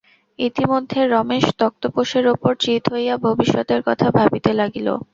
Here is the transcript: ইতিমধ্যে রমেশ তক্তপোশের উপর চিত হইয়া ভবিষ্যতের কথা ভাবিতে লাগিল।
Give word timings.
ইতিমধ্যে 0.39 0.99
রমেশ 1.07 1.45
তক্তপোশের 1.59 2.25
উপর 2.27 2.51
চিত 2.63 2.83
হইয়া 2.93 3.15
ভবিষ্যতের 3.25 3.81
কথা 3.87 4.07
ভাবিতে 4.17 4.51
লাগিল। 4.59 4.87